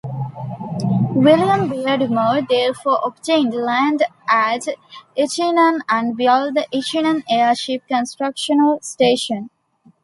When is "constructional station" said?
7.87-9.51